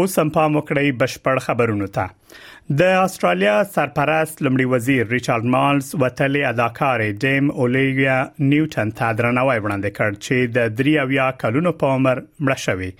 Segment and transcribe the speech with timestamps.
[0.00, 2.38] اوس هم پام وکړئ بشپړ خبرونه ته
[2.80, 9.96] د استرالیا سرپرست لمړي وزیر ریچارډ مالز وتلی اداکار ډیم اولیویا نیوټن ته درناوی وړاندې
[9.98, 12.90] کړ چې د دریاویا کلونو په عمر مړ شوی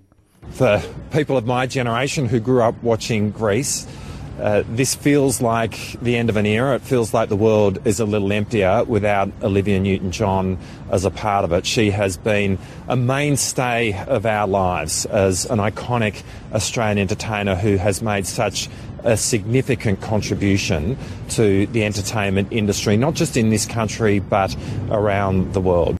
[0.57, 0.69] For
[1.15, 3.73] people of my generation who grew up watching Greece
[4.39, 6.75] Uh, this feels like the end of an era.
[6.75, 10.57] It feels like the world is a little emptier without Olivia Newton John
[10.91, 11.65] as a part of it.
[11.65, 16.23] She has been a mainstay of our lives as an iconic
[16.53, 18.69] Australian entertainer who has made such
[19.03, 20.97] a significant contribution
[21.29, 24.55] to the entertainment industry, not just in this country, but
[24.89, 25.98] around the world.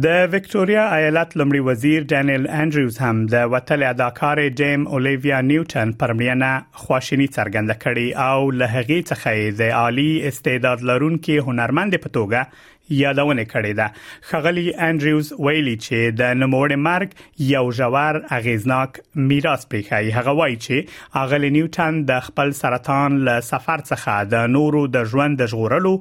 [0.00, 6.50] د وکټوريا ایالت لمړي وزیر ډانیل انډریوز هم د وټل اداکار جیم اولیویا نیوټن پرمړینه
[6.84, 13.44] خواشینی څرګنده کړې او له هغې څخه د عالی استعداد لرونکو هنرمند په توګه یادونه
[13.50, 20.36] کړې ده خغلی انډریوز ویلي چې د نوموړ مرګ یو جوار اغیزناک میراث پېښایي هغه
[20.40, 25.52] وایي چې اغلی نیوټن د خپل سرطان له سفر څخه د نورو د ژوند د
[25.56, 25.94] ژغورلو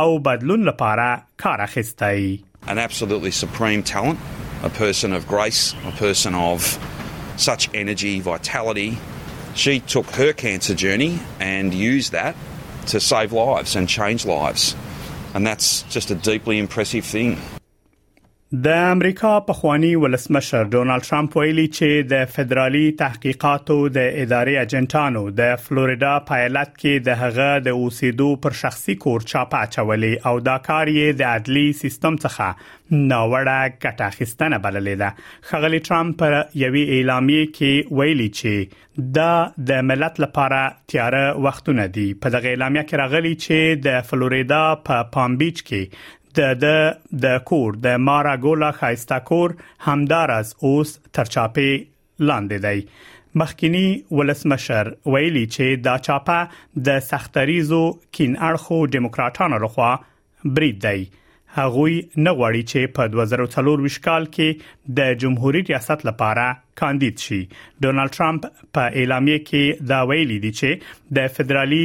[0.00, 1.12] او بدلون لپاره
[1.46, 2.26] کار اخیستای
[2.66, 4.18] an absolutely supreme talent,
[4.62, 6.62] a person of grace, a person of
[7.36, 8.98] such energy, vitality.
[9.54, 12.34] She took her cancer journey and used that
[12.88, 14.74] to save lives and change lives.
[15.34, 17.40] And that's just a deeply impressive thing.
[18.62, 25.62] د امریکا پخوانی ولسمشر ډونالد ټرمپ ویلي چې د فدرالي تحقیقاتو د ادارې اجنټانو د
[25.62, 30.92] فلوریدا پایلټ کې د هغه د اوسېدو پر شخصي کور چاپ اچولې او دا کار
[30.92, 37.50] یې د عدلي سیستم څخه ناوړه ګټه اخیستنه بللې ده خغلی ټرمپ پر یوې اعلامیه
[37.60, 39.30] کې ویلي چې دا
[39.72, 40.62] د ملت لپاره
[40.94, 45.64] تیار وختونه دي په دغه اعلامیه کې راغلي چې د فلوریدا په پا پام بیچ
[45.70, 46.66] کې د د
[47.24, 49.52] د کور د ماراګولا خایستا کور
[49.88, 51.68] همدارز اوس ترچاپی
[52.28, 53.84] لاندې دی مخکینی
[54.20, 57.82] ولسمشر ویلي چې دا چاپه د سختریزو
[58.18, 59.90] کین اړخو دیموکراتانو لخوا
[60.58, 61.04] برید دی
[61.56, 66.46] هغوی نه غواړي چې په 2024 کال کې د جمهوریت ریاست لپاره
[66.82, 71.84] کاندید شي ډونالد ترامپ په اعلامیه کې دا ویلي دی چې د فدرالي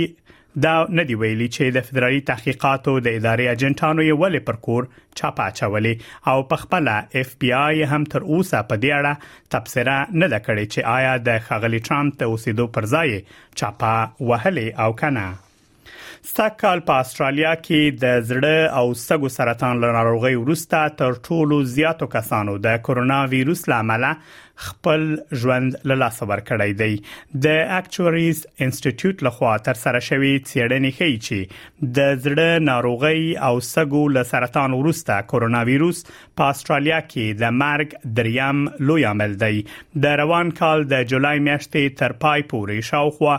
[0.66, 4.88] دا ندی ویلي چې د فدرالي تحقیقاتو د ادارې اجنټانو یې ولې پر کور
[5.22, 5.94] چاپا چولې
[6.34, 9.14] او په خپل اف بي آی هم تر اوسه په دې اړه
[9.58, 13.10] تبصره نه ده کړې چې آیا د خغلی ټرمپ ته اوسېدو پر ځای
[13.62, 13.96] چاپا
[14.30, 15.28] وهلې او کنه
[16.28, 22.58] سکهال په استرالیا کې د زړه او سږو سرطان لناروغي ورسته تر ټولو زیاتو کسانو
[22.68, 24.08] د کورونا وایروس لامل
[24.68, 25.04] خپل
[25.42, 26.96] ژوند له لاس ورکړی دی
[27.44, 34.02] د اکچوریز انسټیټیوټ لخوا تر سره شوی څېړنې ښیي چې د زړه ناروغي او سږو
[34.18, 39.64] له سرطان وروسته کورونا وایروس په استرالیا کې د مرګ دریم لوی عامل دی
[40.08, 43.38] د روان کال د جولای میاشتې تر پای پورې شاوخوا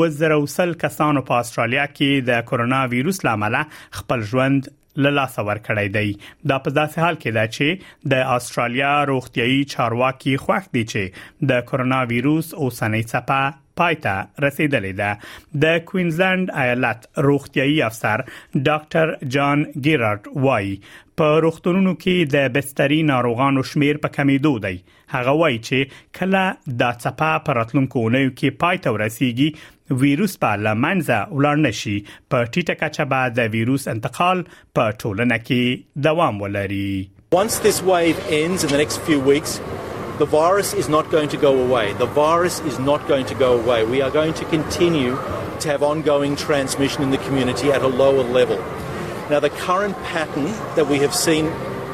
[0.00, 3.56] وزرو سل کسانو په استرالیا کې چې د کورونا وایروس لامل
[3.98, 4.70] خپل ژوند
[5.04, 6.10] لاسه ور کړی دی
[6.50, 11.66] دا په داسې حال کې ده چې د استرالیا روغتيایي چارواکي خوښ دي چې د
[11.72, 14.14] کورونا وایروس اوسنۍ څپه پایته
[14.44, 18.24] رسیدلې ده د کوینزلند ایالت روغتیاي افسر
[18.68, 20.72] ډاکټر جان ګیرارد وای
[21.20, 24.74] په روغتونونو کې د بستري ناروغانو شمیر په کمیدو دی
[25.16, 31.62] هغه وایي چې کله دا چپا پراتلونکو نه کې پایته ورسیږي ویروس په لمنځه ولر
[31.68, 36.88] نشي په ټیټه کچه به د ویروس انتقال په ټولنه کې دوام ولري
[37.36, 39.52] Once this wave ends in the next few weeks
[40.20, 41.94] The virus is not going to go away.
[41.94, 43.82] The virus is not going to go away.
[43.92, 45.16] We are going to continue
[45.60, 48.58] to have ongoing transmission in the community at a lower level.
[49.30, 51.46] Now, the current pattern that we have seen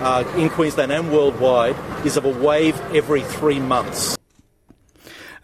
[0.02, 4.16] uh, in Queensland and worldwide is of a wave every three months.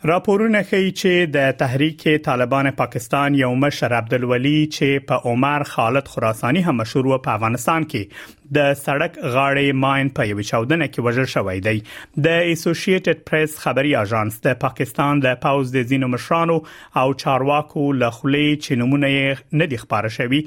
[0.07, 6.63] راپورونه ښیي چې د تحریک طالبان پاکستان یو مشر عبدالولي چې په عمر خالد خراساني
[6.67, 11.27] هم مشهور و په افغانستان کې د سړک غاړې ماين په یو چاودنه کې وژل
[11.35, 11.79] شوې دی
[12.27, 16.57] د اسوسییټډ پریس خبري اژانس د پاکستان د پاوز د زینو مشرانو
[17.03, 20.41] او چارواکو له خلې چنمونه یې نه دی خبره شوی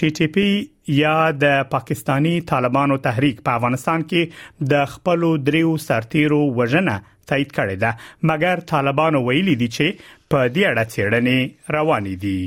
[0.01, 0.49] ټي ټي پي
[1.03, 1.15] یا
[1.45, 6.95] د پاکستانی طالبانو تحریک په افغانستان کې د خپل دریو سرتیرو وژنه
[7.33, 7.93] تایید کړې ده
[8.33, 11.39] مګر طالبانو ویلي دي چې په دې اړه څېړنې
[11.79, 12.39] روانې دي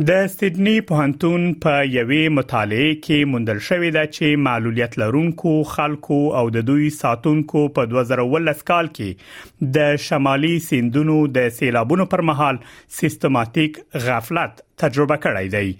[0.00, 6.42] د سیدنی پوهنتون په یوې مطالعه کې موندل شوې ده چې معلولیت لرونکو خلکو او
[6.56, 12.60] د دوی ساتونکو په 2019 کال کې د شمالي سندونو د سیلابونو پر مهال
[13.00, 15.74] سیستماتیک غفلت تجربه کړی دی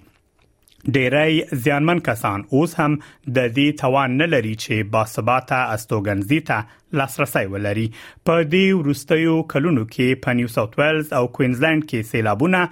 [0.95, 2.93] ډیری ځانمن کسان اوس هم
[3.37, 7.85] د دې توان نه لري چې باثباته استوګنځي ته لاسرسي ولري
[8.27, 12.63] په دې وروستیو کلونو کې په نیو ساوث ویلز او کوینزلند کې سیلابونه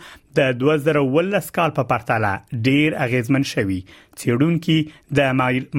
[0.42, 3.80] د 2012 کال په پرتله ډیر اغیزمن شوي
[4.22, 4.78] چېرونکو
[5.22, 5.32] د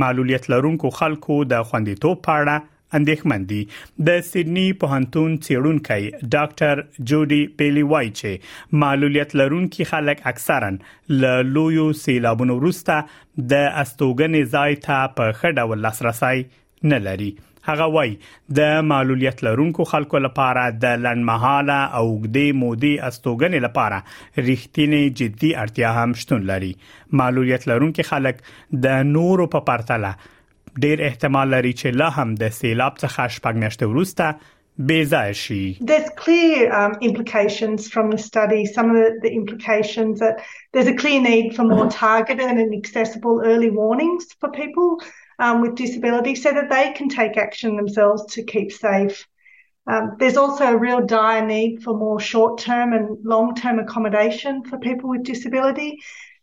[0.05, 3.59] معلولیت لرونکو خلکو د خوندیتوب په اړه اندېښمن دي
[4.09, 10.71] د سېډني په هانتون چېرونکو ډاکټر جوډي پیلی وایي چې معلولیت لرونکي خلک اکثرا
[11.25, 13.00] ل لویو سیلابونو وروسته
[13.55, 16.47] د استوګنې ځای ته په خډه ولاسرسي
[16.93, 17.31] نه لري
[17.71, 18.11] هغه وای
[18.56, 25.91] د معلولیت لرونکو خلکو لپاره د لنمحاله او اوګدې مودي استوګنې لپاره رښتینی جدي اړتیا
[25.99, 26.73] هم شتون لري
[27.23, 28.41] معلولیت لرونکو خلک
[28.88, 30.15] د نورو په پرتله
[30.84, 34.26] ډیر احتمال لري چې لا هم د سیلاب څخه شپږ میاشتې وروسته
[35.90, 40.34] There's clear um, implications from the study some of the, the implications that
[40.73, 44.88] there's a clear need for more targeted and accessible early warnings for people
[45.44, 49.19] um, with disability so that they can take action themselves to keep safe
[49.94, 54.55] Um, there's also a real dire need for more short term and long term accommodation
[54.69, 55.90] for people with disability.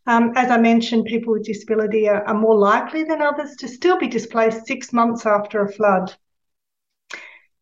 [0.06, 3.98] Um, as I mentioned, people with disability are, are more likely than others to still
[3.98, 6.14] be displaced six months after a flood.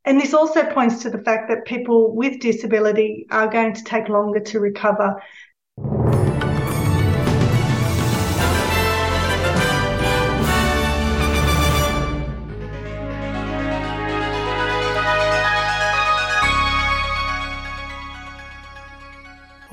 [0.06, 4.10] And this also points to the fact that people with disability are going to take
[4.10, 5.22] longer to recover.